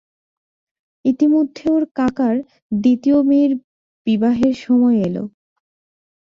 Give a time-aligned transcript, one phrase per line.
[1.05, 2.35] ইতিমধ্যে ওর কাকার
[2.77, 3.51] দ্বিতীয় মেয়ের
[4.07, 5.15] বিবাহের সময় এল।